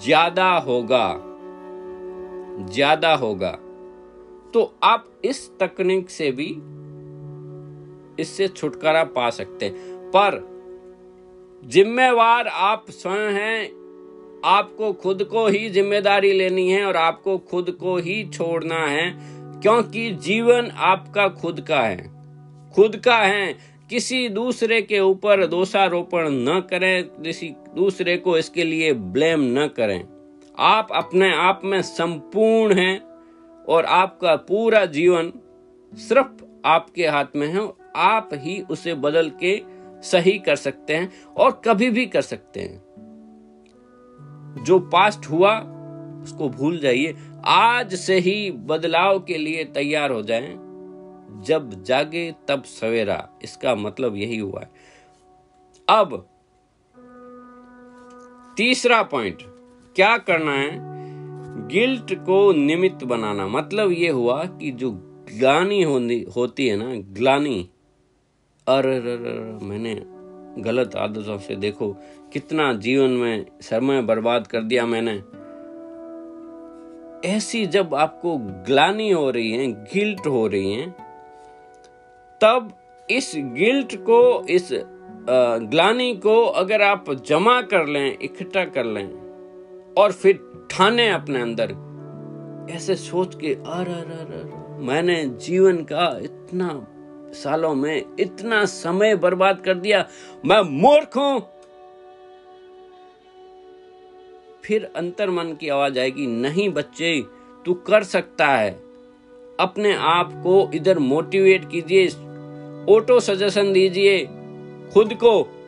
ज़्यादा 0.04 0.50
होगा। 0.58 1.08
ज़्यादा 2.66 3.14
होगा। 3.16 3.52
तो 4.54 4.74
आप 4.84 5.06
इस 5.26 5.50
तकनीक 5.60 6.10
से 6.10 6.32
भी 6.32 6.50
इससे 8.20 8.48
छुटकारा 8.48 9.04
पा 9.04 9.30
सकते 9.30 9.66
हैं। 9.66 10.12
पर 10.16 10.42
जिम्मेवार 11.64 12.48
आप 12.48 12.86
स्वयं 12.90 13.34
हैं, 13.34 13.66
आपको 14.46 14.94
खुद 14.94 15.24
को 15.24 15.48
ही 15.48 15.70
ज़िम्मेदारी 15.70 16.32
लेनी 16.34 16.70
है 16.72 16.84
और 16.86 16.96
आपको 16.96 17.38
खुद 17.38 17.72
को 17.72 17.98
ही 17.98 18.24
छोड़ना 18.30 18.80
है, 18.80 19.12
क्योंकि 19.62 20.12
जीवन 20.12 20.72
आपका 20.76 21.28
खुद 21.28 21.62
का 21.62 21.82
है। 21.82 22.12
खुद 22.76 22.96
का 22.96 23.18
है। 23.18 23.74
किसी 23.90 24.30
दूसरे 24.30 24.82
के 24.82 25.00
ऊपर 25.00 25.46
दोषारोपण 25.46 26.30
न 26.30 26.60
करें, 26.60 27.04
किसी 27.04 27.48
दूसरे 27.76 28.18
को 28.18 28.38
इसके 28.38 28.64
लिए 28.64 28.94
ब्लेम 28.94 29.42
न 29.60 29.68
करें। 29.68 30.04
आप 30.58 30.88
अपने 30.92 31.34
आप 31.34 31.62
में 31.64 31.82
संपूर्ण 31.82 32.74
हैं 32.74 33.00
और 33.68 33.86
आपका 33.86 34.36
पूरा 34.36 34.86
जीवन 34.86 35.32
सिर्फ़ 35.94 36.44
आपके 36.66 37.08
हाथ 37.08 37.36
में 37.36 37.48
है 37.48 37.60
आप 37.96 38.30
ही 38.34 38.62
उसे 38.62 38.94
बदल 38.94 39.32
के 39.44 39.62
सही 40.02 40.40
कर 40.40 40.56
सकते 40.56 40.96
हैं 40.96 41.12
और 41.38 41.62
कभी 41.66 41.90
भी 41.90 42.06
कर 42.06 42.22
सकते 42.22 42.60
हैं। 42.60 42.84
जो 44.64 44.80
पास्ट 44.80 45.26
हुआ, 45.26 45.60
उसको 46.24 46.50
भूल 46.50 46.80
जाइए। 46.80 47.16
आज 47.46 47.96
से 47.96 48.20
ही 48.20 48.52
बदलाव 48.52 49.20
के 49.20 49.38
लिए 49.38 49.64
तैयार 49.64 50.12
हो 50.12 50.22
जाएँ। 50.22 50.60
जब 51.42 51.84
जागे, 51.84 52.36
तब 52.48 52.64
सवेरा। 52.64 53.30
इसका 53.44 53.76
मतलब 53.76 54.16
यही 54.16 54.38
हुआ 54.38 54.62
है। 54.62 54.72
अब, 55.90 56.30
तीसरा 58.58 59.04
पॉइंट। 59.04 59.38
क्या 59.96 60.18
करना 60.18 60.52
है? 60.52 60.94
गिल्ट 61.68 62.14
को 62.14 62.54
निमित्त 62.54 63.04
बनाना। 63.04 63.48
मतलब 63.48 63.92
ये 63.92 64.10
हुआ 64.10 64.46
कि 64.46 64.72
जो 64.72 64.92
ग्लानी 65.38 65.84
होती 66.36 66.68
है 66.68 66.76
ना, 66.76 66.96
ग्लानी 66.96 67.70
अरे 68.68 69.00
मैंने 69.66 69.94
गलत 70.64 70.96
आदतों 70.96 71.38
से 71.38 71.56
देखो, 71.56 71.92
कितना 72.34 72.72
जीवन 72.74 73.10
में 73.10 73.46
समय 73.62 74.02
बर्बाद 74.02 74.48
कर 74.48 74.62
दिया 74.62 74.86
मैंने। 74.86 75.16
ऐसी 77.30 77.66
जब 77.66 77.96
आपको 77.96 78.38
ग्लानी 78.68 79.10
हो 79.12 79.30
रही 79.32 79.52
है, 79.52 79.68
गिल्ट 79.94 80.28
हो 80.28 80.46
रही 80.48 80.74
है, 80.74 80.90
तब 82.42 82.72
इस 83.10 83.32
गिल्ट 83.36 83.96
को, 83.96 84.22
इस 84.50 84.70
ग्लानी 85.70 86.16
को 86.16 86.42
अगर 86.46 86.82
आप 86.82 87.12
जमा 87.26 87.62
कर 87.62 87.88
लें, 87.88 88.18
इकट्ठा 88.22 88.66
कर 88.66 88.86
लें, 88.86 89.08
और 89.98 90.12
फिर 90.12 90.40
ठाने 90.72 91.10
अपने 91.10 91.42
अंदर, 91.42 91.76
ऐसे 92.72 92.96
सोच 92.96 93.36
के 93.36 93.54
अर, 93.54 93.88
मैंने 94.82 95.24
जीवन 95.26 95.84
का 95.84 96.08
इतना 96.24 96.70
सालों 97.34 97.76
में 97.76 98.06
इतना 98.20 98.66
समय 98.66 99.16
बर्बाद 99.16 99.62
कर 99.62 99.74
दिया। 99.74 100.08
मैं 100.46 100.62
मूर्ख 100.62 101.18
हूँ। 101.18 101.42
फिर 104.64 104.92
अंतर 104.96 105.30
मन 105.30 105.54
की 105.54 105.70
आवाज़ 105.70 106.00
आएगी, 106.00 106.28
नहीं 106.28 106.70
बच्चे, 106.70 107.24
तू 107.66 107.74
कर 107.74 108.04
सकता 108.04 108.48
है। 108.48 108.72
अपने 109.60 109.96
आप 109.96 110.32
को 110.34 110.72
इधर 110.74 111.00
मोटिवेट 111.00 111.70
कीजिए, 111.70 112.08
ऑटो 112.94 113.20
सजेशन 113.20 113.74
दीजिए, 113.74 114.26
खुद 114.94 115.14
को 115.14 115.60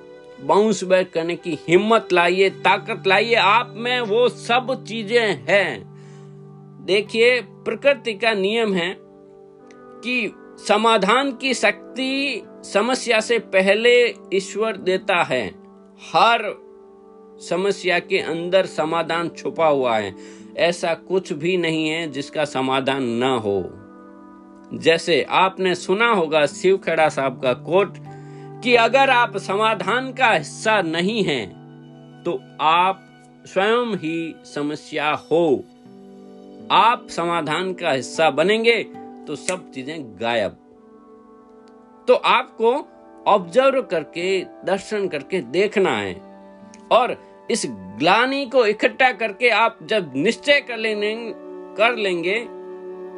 बाउंस 0.41 0.83
बैक 0.83 1.11
करने 1.13 1.35
की 1.35 1.57
हिम्मत 1.67 2.13
लाइए, 2.13 2.49
ताकत 2.49 3.03
लाइए। 3.07 3.35
आप 3.35 3.73
में 3.75 4.01
वो 4.01 4.29
सब 4.29 4.83
चीज़ें 4.87 5.45
हैं। 5.49 5.95
देखिए, 6.85 7.41
प्रकृति 7.41 8.13
का 8.13 8.33
नियम 8.33 8.73
है 8.73 8.97
कि 10.03 10.35
समाधान 10.57 11.31
की 11.31 11.53
शक्ति 11.53 12.41
समस्या 12.63 13.19
से 13.19 13.39
पहले 13.39 14.15
ईश्वर 14.33 14.77
देता 14.77 15.23
है। 15.23 15.47
हर 16.13 16.43
समस्या 17.49 17.99
के 17.99 18.19
अंदर 18.19 18.65
समाधान 18.65 19.29
छुपा 19.29 19.67
हुआ 19.67 19.97
है। 19.97 20.15
ऐसा 20.57 20.93
कुछ 20.93 21.33
भी 21.33 21.57
नहीं 21.57 21.89
है 21.89 22.07
जिसका 22.11 22.45
समाधान 22.45 23.03
न 23.03 23.23
हो। 23.23 23.63
जैसे 24.73 25.21
आपने 25.29 25.75
सुना 25.75 26.11
होगा 26.11 26.45
शिव 26.45 26.77
खेड़ा 26.77 27.09
साहब 27.09 27.41
का 27.41 27.53
कोट 27.53 27.97
कि 28.63 28.75
अगर 28.75 29.09
आप 29.09 29.37
समाधान 29.37 30.11
का 30.13 30.31
हिस्सा 30.31 30.81
नहीं 30.81 31.23
हैं 31.23 31.47
तो 32.25 32.39
आप 32.61 33.01
स्वयं 33.45 33.95
ही 33.95 34.35
समस्या 34.45 35.11
हो। 35.31 35.63
आप 36.71 37.07
समाधान 37.09 37.73
का 37.73 37.91
हिस्सा 37.91 38.29
बनेंगे। 38.29 39.04
तो 39.27 39.35
सब 39.35 39.71
चीज़ें 39.71 40.21
गायब। 40.21 40.57
तो 42.07 42.13
आपको 42.13 42.73
ऑब्ज़र्व 43.27 43.81
करके 43.81 44.39
दर्शन 44.65 45.07
करके 45.07 45.41
देखना 45.41 45.89
है। 45.89 46.13
और 46.91 47.17
इस 47.51 47.65
ग्लानी 47.99 48.45
को 48.45 48.65
इकट्ठा 48.65 49.11
करके 49.11 49.49
आप 49.49 49.79
जब 49.83 50.11
निश्चय 50.15 50.59
कर 50.61 50.77
लेंगे 50.77 51.33
कर 51.77 51.95
लेंगे 51.95 52.39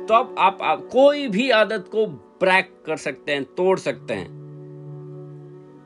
तो 0.08 0.14
अब 0.14 0.36
आप, 0.40 0.58
आप 0.62 0.88
कोई 0.92 1.28
भी 1.28 1.50
आदत 1.50 1.90
को 1.92 2.06
ब्रैक 2.08 2.72
कर 2.86 2.98
सकते 2.98 3.32
हैं 3.32 3.44
तोड़ 3.44 3.78
सकते 3.80 4.14
हैं। 4.14 4.28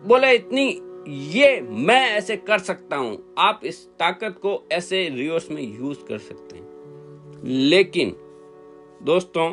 बोले 0.04 0.32
इतनी 0.32 0.68
ये 1.32 1.62
मैं 1.62 2.02
ऐसे 2.10 2.36
कर 2.38 2.60
सकता 2.60 2.96
हूँ। 2.96 3.34
आप 3.40 3.62
इस 3.64 3.86
ताकत 4.00 4.40
को 4.42 4.68
ऐसे 4.72 5.08
रियोस 5.10 5.48
में 5.52 5.62
यूज़ 5.80 6.06
कर 6.06 6.18
सकते 6.18 6.58
हैं। 6.58 7.44
लेकिन 7.44 8.16
दोस्तों 9.04 9.50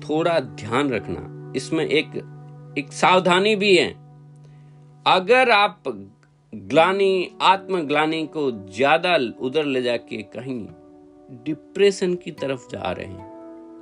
थोड़ा 0.00 0.38
ध्यान 0.40 0.90
रखना। 0.90 1.52
इसमें 1.56 1.84
एक 1.84 2.16
एक 2.78 2.92
सावधानी 2.92 3.54
भी 3.56 3.76
है। 3.76 3.88
अगर 5.06 5.50
आप 5.50 5.82
ग्लानी, 6.52 7.30
आत्मग्लानी 7.42 8.24
को 8.26 8.50
ज़्यादा 8.50 9.16
उधर 9.40 9.64
ले 9.66 9.82
जाके 9.82 10.22
कहीं 10.28 10.66
डिप्रेशन 11.44 12.14
की 12.14 12.30
तरफ़ 12.32 12.68
जा 12.70 12.90
रहे 12.90 13.06
हैं 13.06 13.28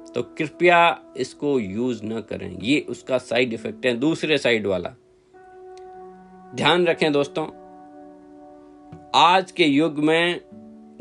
तो 0.07 0.23
कृपया 0.39 0.81
इसको 1.17 1.59
यूज़ 1.61 2.03
ना 2.05 2.21
करें। 2.23 2.51
ये 2.63 2.81
उसका 2.91 3.19
साइड 3.21 3.53
इफ़ेक्ट 3.53 3.87
है, 3.87 3.95
दूसरे 3.97 4.39
साइड 4.39 4.67
वाला। 4.67 4.95
ध्यान 6.55 6.87
रखें 6.87 7.13
दोस्तों, 7.13 7.47
आज 9.17 9.51
के 9.51 9.65
युग 9.65 9.99
में 10.01 10.41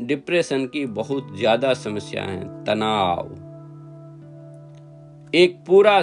डिप्रेशन 0.02 0.66
की 0.66 0.84
बहुत 0.94 1.36
ज़्यादा 1.36 1.72
समस्या 1.76 2.22
है, 2.22 2.64
तनाव। 2.64 3.28
एक 5.34 5.56
पूरा 5.66 6.02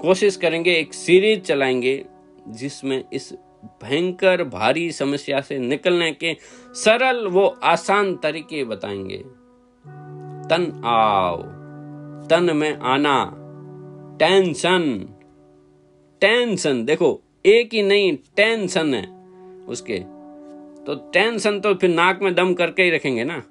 कोशिश 0.00 0.36
करेंगे, 0.36 0.74
एक 0.74 0.94
सीरीज़ 0.94 1.40
चलाएँगे, 1.40 2.04
जिसमें 2.48 3.04
इस 3.12 3.34
भयंकर 3.82 4.44
भारी 4.44 4.92
समस्या 4.92 5.40
से 5.40 5.58
निकलने 5.58 6.12
के 6.12 6.36
सरल 6.74 7.26
वो 7.26 7.46
आसान 7.46 8.16
तरीके 8.16 8.64
बताएँगे। 8.64 9.18
तन 10.48 10.82
आओ, 10.84 11.36
तन 12.28 12.56
में 12.56 12.78
आना, 12.78 13.34
टेंशन 14.18 15.08
टेंशन। 16.20 16.84
देखो, 16.84 17.22
एक 17.46 17.74
ही 17.74 17.82
नहीं, 17.82 18.18
टेंशन 18.36 18.94
है 18.94 19.06
उसके। 19.68 19.98
तो 20.84 21.10
टेंशन 21.12 21.60
तो 21.60 21.74
फिर 21.74 21.90
नाक 21.90 22.22
में 22.22 22.34
दम 22.34 22.54
करके 22.54 22.82
ही 22.82 22.90
रखेंगे 22.90 23.24
ना। 23.24 23.42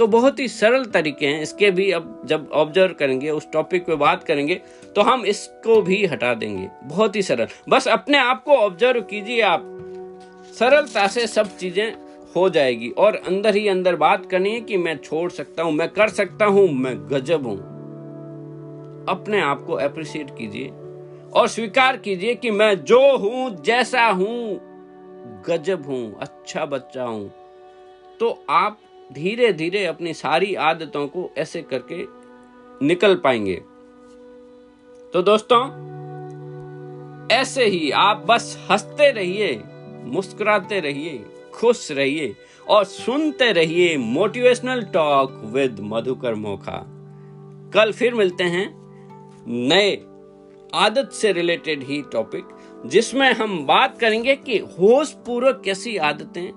तो 0.00 0.06
बहुत 0.06 0.38
ही 0.40 0.46
सरल 0.48 0.84
तरीके 0.86 1.26
हैं। 1.26 1.40
इसके 1.42 1.70
भी 1.70 1.90
अब 1.92 2.22
जब 2.26 2.48
ऑब्ज़र्व 2.52 2.92
करेंगे, 2.94 3.30
उस 3.30 3.48
टॉपिक 3.52 3.84
पे 3.86 3.96
बात 3.96 4.22
करेंगे 4.24 4.54
तो 4.96 5.02
हम 5.02 5.24
इसको 5.26 5.80
भी 5.82 6.04
हटा 6.06 6.32
देंगे। 6.34 6.68
बहुत 6.84 7.16
ही 7.16 7.22
सरल। 7.22 7.48
बस 7.68 7.88
अपने 7.88 8.18
आप 8.18 8.42
को 8.44 8.56
ऑब्ज़र्व 8.56 9.00
कीजिए 9.10 9.40
आप। 9.42 9.66
सरलता 10.54 11.06
से 11.06 11.26
सब 11.26 11.56
चीज़ें 11.56 11.92
हो 12.36 12.48
जाएगी 12.48 12.88
और 12.98 13.16
अंदर 13.16 13.56
ही 13.56 13.66
अंदर 13.68 13.96
बात 13.96 14.26
करनी 14.26 14.54
है 14.54 14.60
कि 14.60 14.76
मैं 14.76 14.96
छोड़ 14.98 15.30
सकता 15.30 15.62
हूँ, 15.62 15.72
मैं 15.72 15.88
कर 15.90 16.08
सकता 16.10 16.44
हूँ, 16.46 16.68
मैं 16.68 16.96
गजब 17.08 17.46
हूँ। 17.46 17.56
अपने 19.08 19.40
आप 19.42 19.64
को 19.66 19.74
अप्रिशिएट 19.74 20.30
कीजिए 20.38 20.68
और 21.32 21.48
स्वीकार 21.48 21.96
कीजिए 21.96 22.34
कि 22.34 22.50
मैं 22.50 22.74
जो 22.84 23.00
हूँ, 23.16 23.50
जैसा 23.62 24.06
हूँ, 24.08 24.60
गजब 25.48 25.86
हूँ 25.86 26.18
अच्छा 26.20 26.64
बच्चा 26.66 27.02
हूँ। 27.02 27.28
तो 28.20 28.38
आप 28.50 28.78
धीरे 29.12 29.52
धीरे 29.52 29.84
अपनी 29.86 30.14
सारी 30.14 30.54
आदतों 30.54 31.08
को 31.08 31.30
ऐसे 31.38 31.62
करके 31.62 32.04
निकल 32.86 33.14
पाएँगे। 33.14 33.54
तो 35.12 35.22
दोस्तों, 35.22 35.60
ऐसे 37.32 37.64
ही 37.64 37.90
आप 37.90 38.24
बस 38.26 38.66
हँसते 38.70 39.10
रहिए, 39.10 39.62
मुस्कुराते 40.04 40.80
रहिए, 40.80 41.24
खुश 41.54 41.92
रहिए 41.92 42.36
और 42.68 42.84
सुनते 42.84 43.52
रहिए 43.52 43.96
motivational 43.96 44.82
talk 44.82 45.42
with 45.44 45.76
Madhukar 45.80 46.34
Mokha. 46.34 46.84
कल 47.74 47.92
फिर 47.92 48.14
मिलते 48.14 48.44
हैं 48.44 48.66
नए 49.48 49.96
आदत 50.74 51.10
से 51.12 51.32
रिलेटेड 51.32 51.82
ही 51.82 52.02
टॉपिक 52.02 52.44
जिसमें 52.86 53.32
हम 53.32 53.66
बात 53.66 53.98
करेंगे 53.98 54.36
कि 54.36 54.58
होश 54.58 55.12
पूर्वक 55.26 55.62
कैसी 55.64 55.96
आदतें 55.96 56.48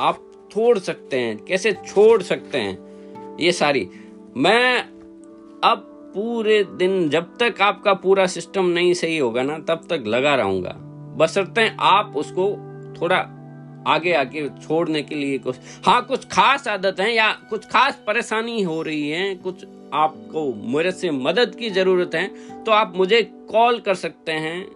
आप 0.00 0.29
छोड़ 0.52 0.78
सकते 0.78 1.18
हैं? 1.18 1.36
कैसे 1.38 1.72
छोड़ 1.86 2.22
सकते 2.22 2.58
हैं? 2.58 3.36
ये 3.40 3.52
सारी। 3.52 3.88
मैं 4.36 4.78
अब 5.64 5.86
पूरे 6.14 6.62
दिन, 6.64 7.08
जब 7.08 7.36
तक 7.40 7.60
आपका 7.62 7.94
पूरा 7.94 8.26
सिस्टम 8.26 8.66
नहीं 8.66 8.94
सही 8.94 9.18
होगा 9.18 9.42
ना, 9.42 9.58
तब 9.58 9.86
तक 9.90 10.04
लगा 10.06 10.34
रहूँगा। 10.34 10.74
बसरते 11.16 11.70
आप 11.80 12.12
उसको 12.16 12.50
थोड़ा 13.00 13.16
आगे 13.86 14.12
आगे 14.12 14.48
छोड़ने 14.62 15.02
के 15.02 15.14
लिए 15.14 15.38
कुछ 15.38 15.56
हाँ 15.86 16.04
कुछ 16.06 16.24
खास 16.24 16.66
आदत 16.68 17.00
है 17.00 17.14
या 17.14 17.30
कुछ 17.50 17.64
खास 17.64 18.02
परेशानी 18.06 18.62
हो 18.62 18.80
रही 18.82 19.08
है, 19.08 19.34
कुछ 19.34 19.64
आपको 19.94 20.52
मेरे 20.72 20.92
से 20.92 21.10
मदद 21.10 21.54
की 21.54 21.70
ज़रूरत 21.70 22.14
है 22.14 22.26
तो 22.64 22.72
आप 22.72 22.92
मुझे 22.96 23.22
कॉल 23.50 23.78
कर 23.80 23.94
सकते 23.94 24.32
हैं। 24.32 24.66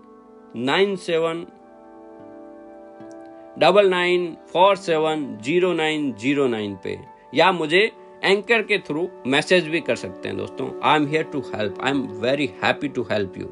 Nine 0.56 0.96
seven 0.96 1.44
double 3.58 3.88
nine 3.88 4.36
four 4.52 4.76
seven 4.76 5.26
zero 5.42 5.72
nine 5.72 6.12
zero 6.12 6.46
nine 6.46 6.76
पे। 6.84 6.98
या 7.34 7.50
मुझे 7.52 7.90
एंकर 8.24 8.62
के 8.62 8.78
थ्रू 8.78 9.08
मैसेज 9.26 9.68
भी 9.68 9.80
कर 9.80 9.96
सकते 9.96 10.28
हैं 10.28 10.36
दोस्तों। 10.38 10.68
I 10.82 10.96
am 10.96 11.06
here 11.06 11.24
to 11.24 11.40
help 11.54 11.80
I 11.82 11.90
am 11.90 12.00
very 12.20 12.50
happy 12.62 12.88
to 12.88 13.02
help 13.02 13.38
you 13.38 13.46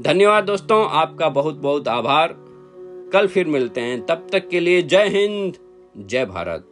धन्यवाद 0.00 0.44
दोस्तों। 0.44 0.84
आपका 0.90 1.28
बहुत 1.28 1.54
बहुत 1.54 1.88
आभार। 1.88 2.34
कल 3.12 3.26
फिर 3.26 3.46
मिलते 3.46 3.80
हैं। 3.80 4.00
तब 4.06 4.26
तक 4.32 4.48
के 4.48 4.60
लिए 4.60 4.82
जय 4.82 5.08
हिंद, 5.08 5.56
जय 5.98 6.24
भारत। 6.24 6.71